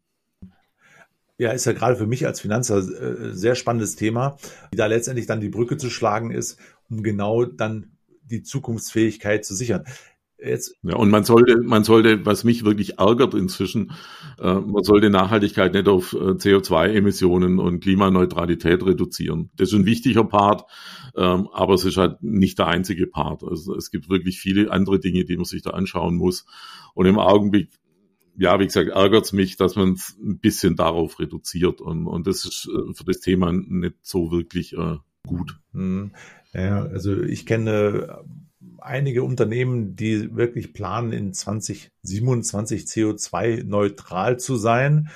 [1.37, 4.37] Ja, ist ja gerade für mich als Finanzer äh, sehr spannendes Thema,
[4.71, 7.91] wie da letztendlich dann die Brücke zu schlagen ist, um genau dann
[8.23, 9.83] die Zukunftsfähigkeit zu sichern.
[10.43, 10.75] Jetzt.
[10.83, 13.91] Ja, und man sollte, man sollte, was mich wirklich ärgert inzwischen,
[14.39, 19.51] äh, man sollte Nachhaltigkeit nicht auf äh, CO2-Emissionen und Klimaneutralität reduzieren.
[19.55, 20.65] Das ist ein wichtiger Part,
[21.15, 23.43] ähm, aber es ist halt nicht der einzige Part.
[23.43, 26.45] Also es gibt wirklich viele andere Dinge, die man sich da anschauen muss.
[26.93, 27.69] Und im Augenblick,
[28.35, 31.81] ja, wie gesagt, ärgert es mich, dass man es ein bisschen darauf reduziert.
[31.81, 35.59] Und, und das ist äh, für das Thema nicht so wirklich äh, gut.
[35.73, 36.11] Hm.
[36.53, 38.23] Ja, also ich kenne
[38.79, 45.09] einige Unternehmen, die wirklich planen, in 2027 CO2-neutral zu sein.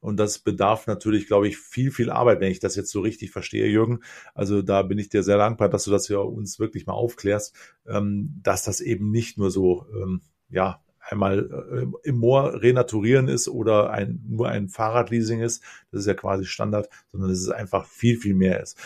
[0.00, 3.32] Und das bedarf natürlich, glaube ich, viel, viel Arbeit, wenn ich das jetzt so richtig
[3.32, 4.00] verstehe, Jürgen.
[4.34, 7.54] Also da bin ich dir sehr dankbar, dass du das ja uns wirklich mal aufklärst,
[7.86, 13.48] ähm, dass das eben nicht nur so, ähm, ja, einmal äh, im Moor renaturieren ist
[13.48, 15.62] oder ein, nur ein Fahrradleasing ist.
[15.90, 18.78] Das ist ja quasi Standard, sondern dass es einfach viel, viel mehr ist.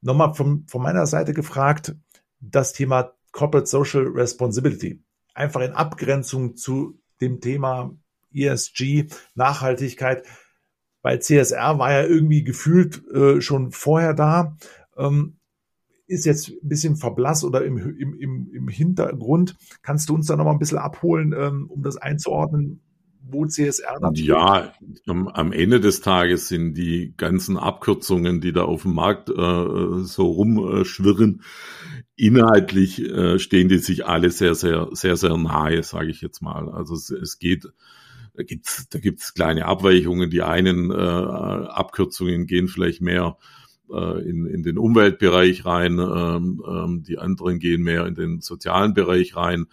[0.00, 1.96] Nochmal von, von meiner Seite gefragt,
[2.40, 5.02] das Thema Corporate Social Responsibility.
[5.34, 7.96] Einfach in Abgrenzung zu dem Thema
[8.32, 10.24] ESG, Nachhaltigkeit,
[11.02, 14.56] weil CSR war ja irgendwie gefühlt äh, schon vorher da,
[14.96, 15.37] ähm,
[16.08, 19.56] ist jetzt ein bisschen verblasst oder im, im, im, im Hintergrund.
[19.82, 22.80] Kannst du uns da noch mal ein bisschen abholen, ähm, um das einzuordnen?
[23.30, 24.72] wo CSR dann Ja,
[25.06, 29.32] am, am, Ende des Tages sind die ganzen Abkürzungen, die da auf dem Markt äh,
[29.34, 31.42] so rumschwirren,
[32.16, 36.68] inhaltlich äh, stehen die sich alle sehr, sehr, sehr, sehr nahe, sage ich jetzt mal.
[36.70, 37.66] Also es, es geht,
[38.34, 40.30] da gibt's, da gibt's kleine Abweichungen.
[40.30, 43.36] Die einen äh, Abkürzungen gehen vielleicht mehr
[43.92, 48.94] äh, in, in den Umweltbereich rein, ähm, ähm, die anderen gehen mehr in den sozialen
[48.94, 49.66] Bereich rein.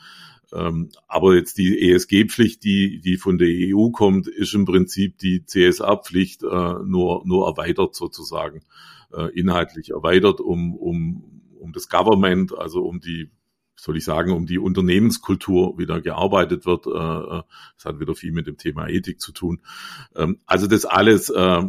[0.54, 5.46] Ähm, aber jetzt die ESG-Pflicht, die, die von der EU kommt, ist im Prinzip die
[5.46, 8.62] CSR-Pflicht äh, nur, nur erweitert sozusagen,
[9.12, 13.30] äh, inhaltlich erweitert, um, um um das Government, also um die,
[13.76, 16.88] soll ich sagen, um die Unternehmenskultur wieder gearbeitet wird.
[16.88, 16.90] Äh,
[17.40, 17.44] äh,
[17.76, 19.62] das hat wieder viel mit dem Thema Ethik zu tun.
[20.16, 21.64] Ähm, also das alles äh,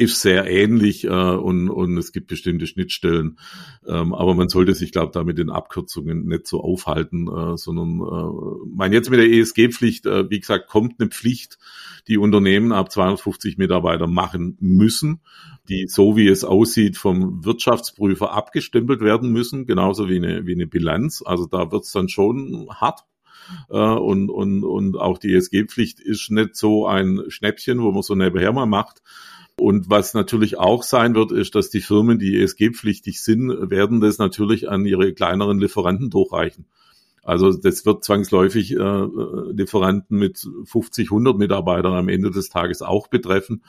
[0.00, 3.38] ist sehr ähnlich äh, und, und es gibt bestimmte Schnittstellen.
[3.86, 7.58] Ähm, aber man sollte sich, glaube ich, da mit den Abkürzungen nicht so aufhalten, äh,
[7.58, 11.58] sondern äh, mein jetzt mit der ESG-Pflicht, äh, wie gesagt, kommt eine Pflicht,
[12.08, 15.20] die Unternehmen ab 250 Mitarbeiter machen müssen,
[15.68, 20.66] die so wie es aussieht vom Wirtschaftsprüfer abgestempelt werden müssen, genauso wie eine, wie eine
[20.66, 21.22] Bilanz.
[21.24, 23.00] Also da wird's dann schon hart.
[23.68, 28.14] Uh, und, und, und auch die ESG-Pflicht ist nicht so ein Schnäppchen, wo man so
[28.14, 29.02] nebenher mal macht,
[29.60, 34.16] und was natürlich auch sein wird, ist, dass die Firmen, die ESG-pflichtig sind, werden das
[34.16, 36.64] natürlich an ihre kleineren Lieferanten durchreichen.
[37.22, 39.06] Also das wird zwangsläufig äh,
[39.52, 43.62] Lieferanten mit 50, 100 Mitarbeitern am Ende des Tages auch betreffen,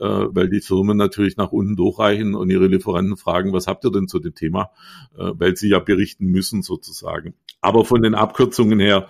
[0.00, 3.92] äh, weil die Firmen natürlich nach unten durchreichen und ihre Lieferanten fragen, was habt ihr
[3.92, 4.70] denn zu dem Thema,
[5.18, 7.34] äh, weil sie ja berichten müssen sozusagen.
[7.60, 9.08] Aber von den Abkürzungen her,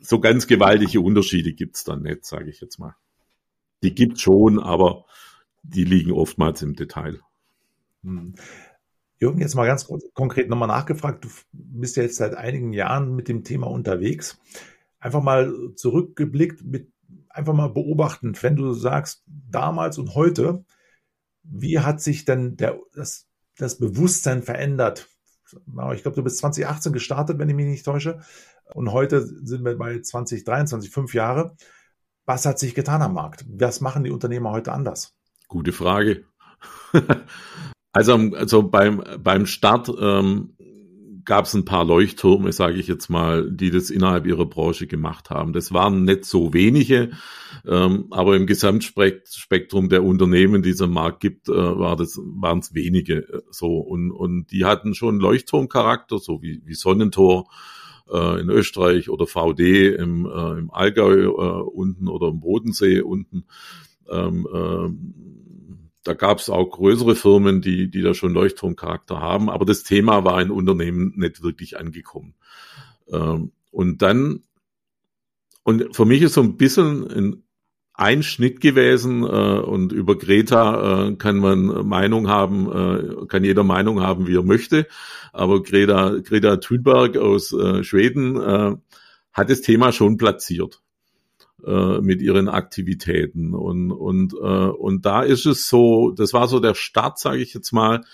[0.00, 2.94] so ganz gewaltige Unterschiede gibt's dann nicht, sage ich jetzt mal.
[3.82, 5.04] Die gibt schon, aber
[5.62, 7.20] die liegen oftmals im Detail.
[8.02, 8.34] Hm.
[9.18, 11.24] Jürgen, jetzt mal ganz konkret nochmal nachgefragt.
[11.24, 14.40] Du bist ja jetzt seit einigen Jahren mit dem Thema unterwegs.
[14.98, 16.90] Einfach mal zurückgeblickt, mit,
[17.28, 20.64] einfach mal beobachtend, wenn du sagst, damals und heute,
[21.44, 25.08] wie hat sich denn der, das, das Bewusstsein verändert?
[25.94, 28.20] Ich glaube, du bist 2018 gestartet, wenn ich mich nicht täusche.
[28.74, 31.56] Und heute sind wir bei 2023, fünf Jahre.
[32.24, 33.44] Was hat sich getan am Markt?
[33.48, 35.14] Was machen die Unternehmer heute anders?
[35.48, 36.24] Gute Frage.
[37.94, 40.56] Also, also beim, beim Start ähm,
[41.24, 45.30] gab es ein paar Leuchttürme, sage ich jetzt mal, die das innerhalb ihrer Branche gemacht
[45.30, 45.52] haben.
[45.52, 47.10] Das waren nicht so wenige,
[47.66, 52.74] ähm, aber im Gesamtspektrum der Unternehmen, die es am Markt gibt, äh, war waren es
[52.74, 53.76] wenige äh, so.
[53.76, 57.50] Und, und die hatten schon Leuchtturmcharakter, so wie, wie Sonnentor
[58.12, 63.44] äh, in Österreich oder VD im, äh, im Allgäu äh, unten oder im Bodensee unten.
[64.10, 69.64] Ähm, äh, da gab es auch größere Firmen, die, die da schon Leuchtturmcharakter haben, aber
[69.64, 72.34] das Thema war in Unternehmen nicht wirklich angekommen.
[73.08, 74.42] Ähm, und dann,
[75.62, 77.42] und für mich ist so ein bisschen ein
[77.94, 84.00] Einschnitt gewesen äh, und über Greta äh, kann man Meinung haben, äh, kann jeder Meinung
[84.00, 84.86] haben, wie er möchte,
[85.32, 88.76] aber Greta, Greta Thunberg aus äh, Schweden äh,
[89.32, 90.82] hat das Thema schon platziert
[91.64, 93.54] äh, mit ihren Aktivitäten.
[93.54, 97.54] Und, und, äh, und da ist es so, das war so der Start, sage ich
[97.54, 98.04] jetzt mal,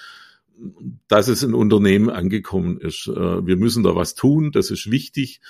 [1.07, 3.07] dass es in Unternehmen angekommen ist.
[3.09, 5.40] Äh, wir müssen da was tun, das ist wichtig.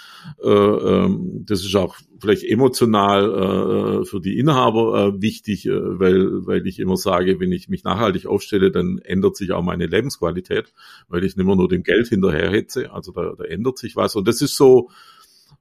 [0.43, 6.79] Äh, ähm, das ist auch vielleicht emotional äh, für die Inhaber wichtig, weil, weil ich
[6.79, 10.73] immer sage, wenn ich mich nachhaltig aufstelle, dann ändert sich auch meine Lebensqualität,
[11.09, 12.93] weil ich nicht mehr nur dem Geld hinterherhetze.
[12.93, 14.17] Also da, da ändert sich was.
[14.17, 14.91] Und das ist so,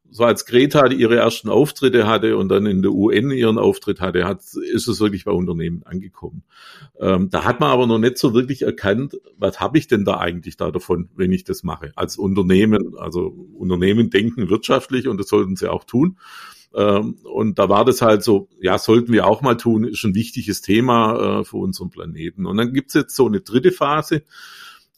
[0.09, 4.25] so als Greta ihre ersten Auftritte hatte und dann in der UN ihren Auftritt hatte,
[4.25, 6.43] hat, ist es wirklich bei Unternehmen angekommen.
[6.99, 10.17] Ähm, da hat man aber noch nicht so wirklich erkannt, was habe ich denn da
[10.17, 11.91] eigentlich da davon, wenn ich das mache.
[11.95, 16.17] Als Unternehmen, also Unternehmen denken wirtschaftlich und das sollten sie auch tun.
[16.73, 20.15] Ähm, und da war das halt so, ja, sollten wir auch mal tun, ist ein
[20.15, 22.45] wichtiges Thema äh, für unseren Planeten.
[22.45, 24.23] Und dann gibt's jetzt so eine dritte Phase.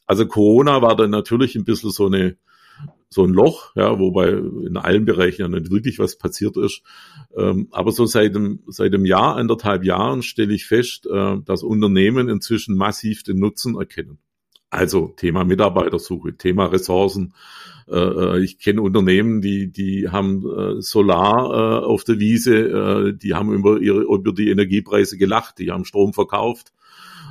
[0.05, 2.37] Also Corona war dann natürlich ein bisschen so eine
[3.09, 6.83] so ein Loch, ja, wobei in allen Bereichen ja nicht wirklich was passiert ist.
[7.35, 11.63] Ähm, aber so seit dem, seit dem Jahr, anderthalb Jahren stelle ich fest, äh, dass
[11.63, 14.19] Unternehmen inzwischen massiv den Nutzen erkennen.
[14.69, 17.33] Also Thema Mitarbeitersuche, Thema Ressourcen.
[17.87, 23.51] Äh, äh ich kenne Unternehmen, die, die haben äh, Solar auf der Wiese, die haben
[23.51, 26.73] über, ihre, über die Energiepreise gelacht, die haben Strom verkauft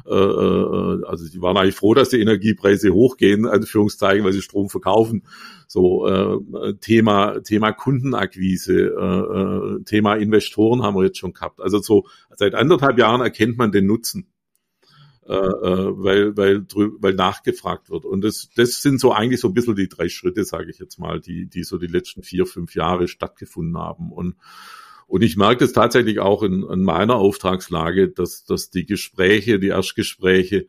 [0.09, 4.69] äh, äh, also die waren eigentlich froh, dass die Energiepreise hochgehen, Anführungszeichen, weil sie Strom
[4.69, 5.25] verkaufen.
[5.67, 11.61] So äh, Thema Thema Kundenakquise, äh, äh, Thema Investoren haben wir jetzt schon gehabt.
[11.61, 14.29] Also so seit anderthalb Jahren erkennt man den Nutzen.
[15.27, 16.65] Äh, weil, weil,
[17.01, 18.07] weil nachgefragt wird.
[18.07, 20.99] Und das, das sind so eigentlich so ein bisschen die drei Schritte, sage ich jetzt
[20.99, 24.11] mal, die, die so die letzten vier, fünf Jahre stattgefunden haben.
[24.11, 24.37] Und
[25.09, 29.69] und ich merke es tatsächlich auch in, in meiner Auftragslage, dass, dass die Gespräche, die
[29.69, 30.67] Erstgespräche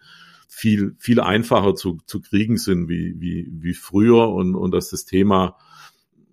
[0.47, 5.03] viel, viel einfacher zu, zu kriegen sind wie, wie, wie früher und, und dass das
[5.03, 5.57] Thema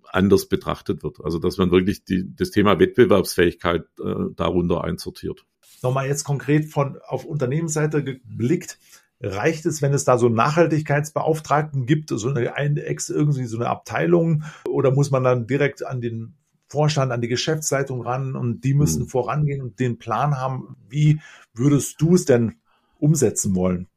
[0.05, 1.19] anders betrachtet wird.
[1.21, 5.45] Also dass man wirklich die, das Thema Wettbewerbsfähigkeit äh, darunter einsortiert.
[5.83, 8.79] Nochmal jetzt konkret von auf Unternehmensseite geblickt.
[9.19, 14.43] Reicht es, wenn es da so Nachhaltigkeitsbeauftragten gibt, so eine, ein, irgendwie so eine Abteilung,
[14.65, 16.35] oder muss man dann direkt an den
[16.67, 19.07] Vorstand, an die Geschäftsleitung ran und die müssen mhm.
[19.07, 20.75] vorangehen und den Plan haben.
[20.89, 21.21] Wie
[21.53, 22.55] würdest du es denn
[22.99, 23.87] umsetzen wollen?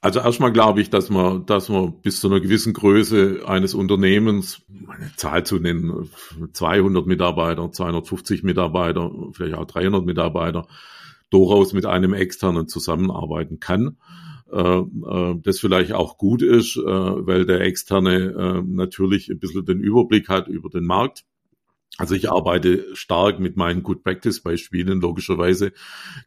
[0.00, 4.62] Also erstmal glaube ich, dass man, dass man bis zu einer gewissen Größe eines Unternehmens,
[4.88, 6.10] eine Zahl zu nennen,
[6.52, 10.66] 200 Mitarbeiter, 250 Mitarbeiter, vielleicht auch 300 Mitarbeiter,
[11.30, 13.96] durchaus mit einem externen zusammenarbeiten kann.
[14.52, 19.80] Äh, äh, das vielleicht auch gut ist, äh, weil der externe natürlich ein bisschen den
[19.80, 21.24] Überblick hat über den Markt
[21.98, 25.72] also ich arbeite stark mit meinen Good Practice Beispielen, logischerweise.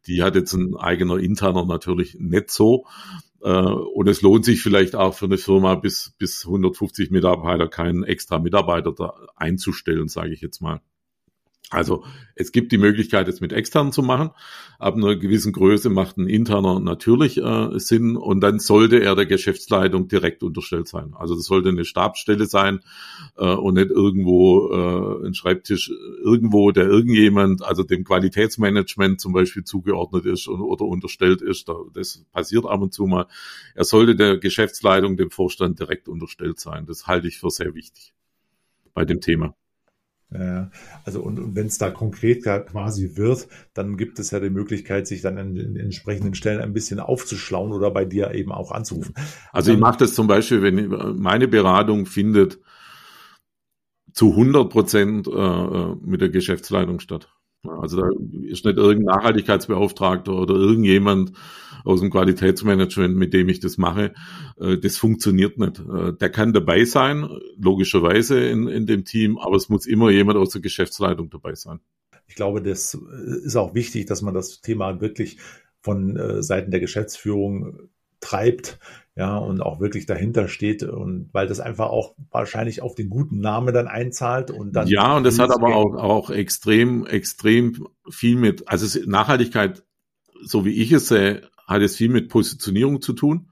[0.07, 2.85] Die hat jetzt ein eigener interner natürlich nicht so.
[3.41, 8.03] Äh, und es lohnt sich vielleicht auch für eine Firma bis, bis 150 Mitarbeiter keinen
[8.03, 10.81] extra Mitarbeiter da einzustellen, sage ich jetzt mal.
[11.69, 12.03] Also
[12.33, 14.31] es gibt die Möglichkeit, es mit externen zu machen.
[14.79, 19.27] Ab einer gewissen Größe macht ein interner natürlich äh, Sinn und dann sollte er der
[19.27, 21.13] Geschäftsleitung direkt unterstellt sein.
[21.13, 22.79] Also das sollte eine Stabsstelle sein
[23.37, 25.91] äh, und nicht irgendwo äh, ein Schreibtisch
[26.23, 31.69] irgendwo, der irgendjemand, also dem Qualitätsmanagement zum Beispiel zugeordnet ist und, oder unterstellt ist.
[31.93, 33.27] Das passiert ab und zu mal.
[33.75, 36.87] Er sollte der Geschäftsleitung, dem Vorstand direkt unterstellt sein.
[36.87, 38.13] Das halte ich für sehr wichtig
[38.95, 39.53] bei dem Thema.
[40.31, 40.69] Ja,
[41.05, 45.07] also und, und wenn es da konkret quasi wird, dann gibt es ja die Möglichkeit,
[45.07, 49.15] sich dann an den entsprechenden Stellen ein bisschen aufzuschlauen oder bei dir eben auch anzurufen.
[49.51, 52.59] Also ich mache das zum Beispiel, wenn meine Beratung findet
[54.13, 57.29] zu 100 Prozent äh, äh, mit der Geschäftsleitung statt.
[57.67, 58.09] Also da
[58.43, 61.33] ist nicht irgendein Nachhaltigkeitsbeauftragter oder irgendjemand
[61.83, 64.13] aus dem Qualitätsmanagement, mit dem ich das mache.
[64.59, 65.79] Äh, das funktioniert nicht.
[65.79, 70.37] Äh, der kann dabei sein, logischerweise in, in dem Team, aber es muss immer jemand
[70.37, 71.79] aus der Geschäftsleitung dabei sein.
[72.27, 75.37] Ich glaube, das ist auch wichtig, dass man das Thema wirklich
[75.81, 77.89] von äh, Seiten der Geschäftsführung
[78.19, 78.79] treibt,
[79.15, 83.39] ja, und auch wirklich dahinter steht und weil das einfach auch wahrscheinlich auf den guten
[83.41, 84.87] Namen dann einzahlt und dann.
[84.87, 89.83] Ja, und das hat aber auch, auch extrem, extrem viel mit, also Nachhaltigkeit,
[90.41, 93.49] so wie ich es sehe, hat es viel mit Positionierung zu tun.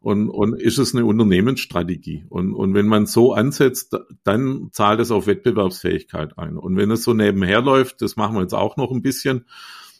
[0.00, 2.24] Und, und ist es eine Unternehmensstrategie?
[2.28, 6.56] Und, und wenn man so ansetzt, dann zahlt es auf Wettbewerbsfähigkeit ein.
[6.56, 9.44] Und wenn es so nebenher läuft, das machen wir jetzt auch noch ein bisschen,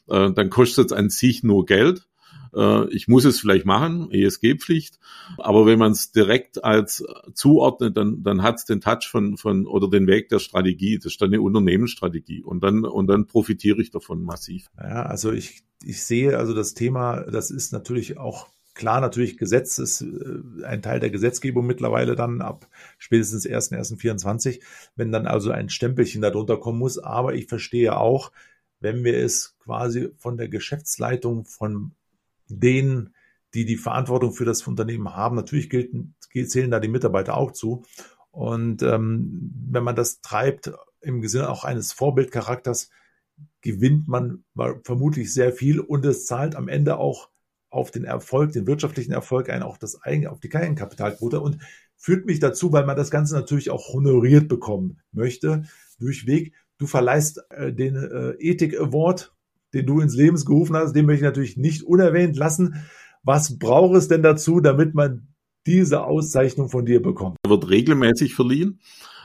[0.09, 2.09] äh, dann kostet es an sich nur Geld.
[2.55, 4.99] Äh, ich muss es vielleicht machen, ESG-Pflicht,
[5.39, 9.67] aber wenn man es direkt als zuordnet, dann, dann hat es den Touch von, von
[9.67, 10.99] oder den Weg der Strategie.
[10.99, 14.71] Das ist dann eine Unternehmensstrategie und dann, und dann profitiere ich davon massiv.
[14.79, 19.79] Ja, also ich, ich sehe also das Thema, das ist natürlich auch Klar, natürlich Gesetz
[19.79, 24.63] ist äh, ein Teil der Gesetzgebung mittlerweile dann ab spätestens 1.1.24,
[24.97, 26.99] wenn dann also ein Stempelchen darunter kommen muss.
[26.99, 28.33] Aber ich verstehe auch,
[28.81, 31.93] wenn wir es quasi von der Geschäftsleitung von
[32.61, 33.15] denen,
[33.55, 35.37] die die Verantwortung für das Unternehmen haben.
[35.37, 36.15] Natürlich gelten,
[36.47, 37.85] zählen da die Mitarbeiter auch zu.
[38.31, 42.91] Und ähm, wenn man das treibt im Sinne auch eines Vorbildcharakters,
[43.61, 44.45] gewinnt man
[44.85, 47.31] vermutlich sehr viel und es zahlt am Ende auch
[47.71, 51.59] auf den Erfolg, den wirtschaftlichen Erfolg ein, auch das Eigen, auf die Eigenkapitalquote und
[51.97, 55.63] führt mich dazu, weil man das Ganze natürlich auch honoriert bekommen möchte,
[55.99, 56.53] durchweg.
[56.79, 59.33] Du verleihst äh, den äh, Ethik Award
[59.75, 62.85] den du ins Leben gerufen hast, den möchte ich natürlich nicht unerwähnt lassen.
[63.23, 65.29] Was braucht es denn dazu, damit man
[65.67, 67.37] diese Auszeichnung von dir bekommt?
[67.47, 68.81] Wird regelmäßig verliehen.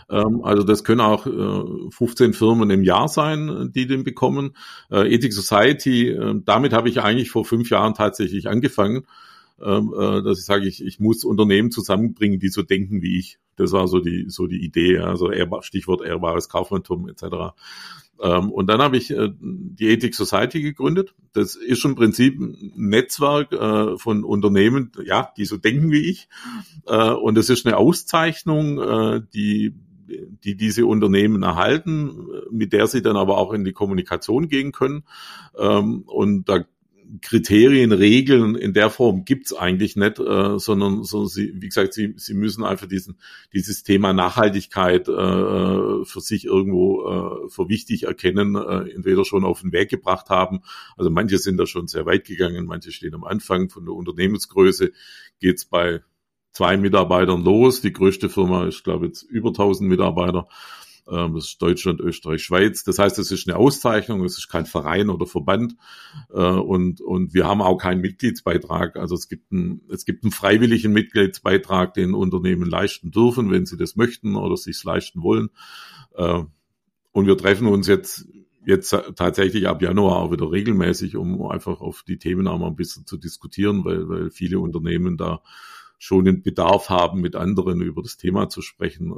[0.09, 4.55] Ähm, also das können auch 15 äh, Firmen im Jahr sein, die den bekommen.
[4.89, 9.05] Äh, Ethic Society, äh, damit habe ich eigentlich vor fünf Jahren tatsächlich angefangen,
[9.59, 9.91] ähm,
[10.23, 13.39] dass ich sage, ich, ich muss Unternehmen zusammenbringen, die so denken wie ich.
[13.55, 15.31] Das war so die so die Idee, also
[15.61, 17.55] Stichwort ehrbares Kaufmantum etc.
[18.21, 19.31] Ähm, und dann habe ich äh,
[19.79, 21.13] die Ethic Society gegründet.
[21.33, 26.27] Das ist im Prinzip ein Netzwerk äh, von Unternehmen, ja, die so denken wie ich.
[26.85, 29.73] Äh, und das ist eine Auszeichnung, äh, die
[30.09, 35.03] die diese Unternehmen erhalten, mit der sie dann aber auch in die Kommunikation gehen können.
[35.57, 36.63] Ähm, und da
[37.21, 42.13] Kriterien, Regeln in der Form gibt's eigentlich nicht, äh, sondern so sie, wie gesagt, sie,
[42.17, 43.19] sie müssen einfach diesen,
[43.53, 49.61] dieses Thema Nachhaltigkeit äh, für sich irgendwo äh, für wichtig erkennen, äh, entweder schon auf
[49.61, 50.61] den Weg gebracht haben.
[50.97, 54.91] Also manche sind da schon sehr weit gegangen, manche stehen am Anfang von der Unternehmensgröße,
[55.39, 56.01] geht's bei
[56.51, 57.81] zwei Mitarbeitern los.
[57.81, 60.47] Die größte Firma ist, glaube ich, jetzt über 1000 Mitarbeiter.
[61.09, 62.83] Ähm, das ist Deutschland, Österreich, Schweiz.
[62.83, 65.75] Das heißt, es ist eine Auszeichnung, es ist kein Verein oder Verband
[66.29, 68.97] äh, und, und wir haben auch keinen Mitgliedsbeitrag.
[68.97, 73.77] Also es gibt, einen, es gibt einen freiwilligen Mitgliedsbeitrag, den Unternehmen leisten dürfen, wenn sie
[73.77, 75.49] das möchten oder sich leisten wollen.
[76.15, 76.43] Äh,
[77.11, 78.27] und wir treffen uns jetzt
[78.65, 82.75] jetzt tatsächlich ab Januar auch wieder regelmäßig, um einfach auf die Themen auch mal ein
[82.75, 85.41] bisschen zu diskutieren, weil, weil viele Unternehmen da
[85.97, 89.13] schon den Bedarf haben, mit anderen über das Thema zu sprechen.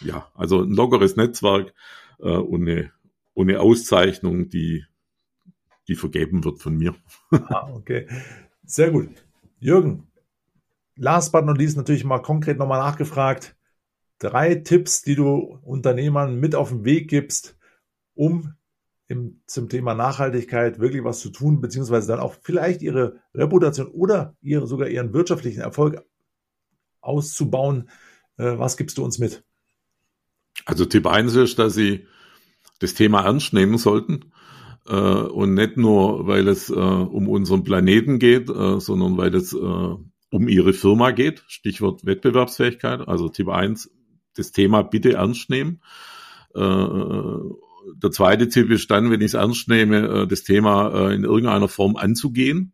[0.00, 1.74] Ja, also ein lockeres Netzwerk
[2.20, 2.92] äh, und, eine,
[3.34, 4.84] und eine Auszeichnung, die,
[5.88, 6.94] die vergeben wird von mir.
[7.30, 8.06] ah, okay.
[8.64, 9.08] Sehr gut.
[9.58, 10.10] Jürgen,
[10.96, 13.56] last but not least natürlich mal konkret nochmal nachgefragt.
[14.18, 17.58] Drei Tipps, die du Unternehmern mit auf den Weg gibst,
[18.14, 18.54] um
[19.08, 24.36] im, zum Thema Nachhaltigkeit wirklich was zu tun, beziehungsweise dann auch vielleicht ihre Reputation oder
[24.40, 26.04] ihre, sogar ihren wirtschaftlichen Erfolg
[27.00, 27.88] auszubauen.
[28.36, 29.44] Äh, was gibst du uns mit?
[30.64, 32.06] Also Tipp 1 ist, dass Sie
[32.80, 34.32] das Thema ernst nehmen sollten.
[34.86, 39.52] Äh, und nicht nur, weil es äh, um unseren Planeten geht, äh, sondern weil es
[39.52, 41.44] äh, um Ihre Firma geht.
[41.46, 43.06] Stichwort Wettbewerbsfähigkeit.
[43.06, 43.90] Also Tipp 1,
[44.34, 45.80] das Thema bitte ernst nehmen.
[46.54, 51.24] Äh, der zweite Tipp ist dann, wenn ich es ernst nehme, äh, das Thema in
[51.24, 52.72] irgendeiner Form anzugehen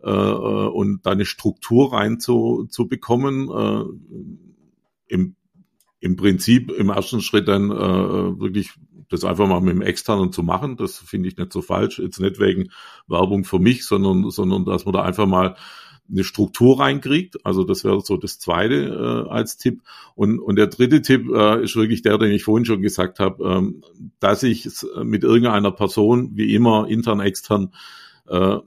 [0.00, 3.48] und da eine Struktur rein zu, zu bekommen.
[5.06, 5.36] Im
[6.04, 8.72] im Prinzip im ersten Schritt dann äh, wirklich
[9.08, 10.76] das einfach mal mit dem Externen zu machen.
[10.76, 11.98] Das finde ich nicht so falsch.
[11.98, 12.68] Jetzt nicht wegen
[13.08, 15.56] Werbung für mich, sondern, sondern dass man da einfach mal
[16.10, 17.46] eine Struktur reinkriegt.
[17.46, 19.80] Also das wäre so das zweite äh, als Tipp.
[20.14, 23.42] Und, und der dritte Tipp äh, ist wirklich der, den ich vorhin schon gesagt habe,
[23.42, 23.82] ähm,
[24.20, 24.68] dass ich
[25.02, 27.72] mit irgendeiner Person, wie immer, intern, extern,
[28.28, 28.58] äh,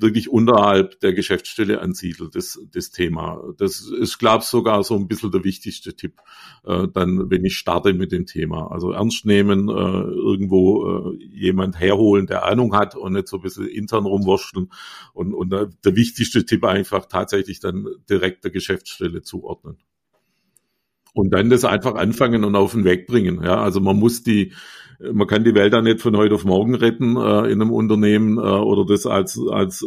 [0.00, 3.42] wirklich unterhalb der Geschäftsstelle ansiedelt, das, das Thema.
[3.58, 6.18] Das ist, glaube ich, sogar so ein bisschen der wichtigste Tipp,
[6.64, 8.70] äh, dann, wenn ich starte mit dem Thema.
[8.70, 13.42] Also ernst nehmen, äh, irgendwo äh, jemand herholen, der Ahnung hat und nicht so ein
[13.42, 14.70] bisschen intern rumwurschteln.
[15.12, 19.78] Und, und der, der wichtigste Tipp einfach tatsächlich dann direkt der Geschäftsstelle zuordnen.
[21.12, 23.42] Und dann das einfach anfangen und auf den Weg bringen.
[23.42, 24.52] Ja, also man muss die,
[25.12, 28.38] man kann die Welt da nicht von heute auf morgen retten äh, in einem Unternehmen
[28.38, 29.86] äh, oder das als, als äh,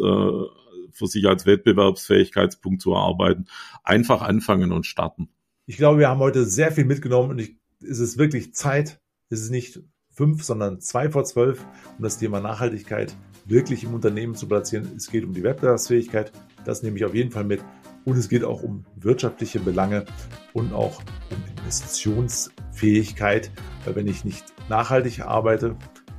[0.92, 3.46] für sich als Wettbewerbsfähigkeitspunkt zu erarbeiten.
[3.84, 5.30] Einfach anfangen und starten.
[5.66, 9.00] Ich glaube, wir haben heute sehr viel mitgenommen und ich, es ist wirklich Zeit.
[9.30, 11.66] Es ist nicht fünf, sondern zwei vor zwölf,
[11.98, 14.90] um das Thema Nachhaltigkeit wirklich im Unternehmen zu platzieren.
[14.96, 16.32] Es geht um die Wettbewerbsfähigkeit.
[16.66, 17.62] Das nehme ich auf jeden Fall mit.
[18.06, 20.06] Und es geht auch um wirtschaftliche Belange
[20.54, 21.00] und auch
[21.30, 23.52] um Investitionsfähigkeit.
[23.86, 25.76] Weil wenn ich nicht nachhaltig arbeite,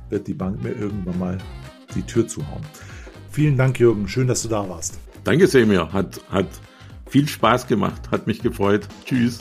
[0.09, 1.37] wird die Bank mir irgendwann mal
[1.93, 2.63] die Tür zuhauen.
[3.29, 4.07] Vielen Dank, Jürgen.
[4.07, 4.99] Schön, dass du da warst.
[5.23, 5.91] Danke, Semir.
[5.91, 6.47] Hat, hat
[7.07, 8.09] viel Spaß gemacht.
[8.11, 8.87] Hat mich gefreut.
[9.05, 9.39] Tschüss.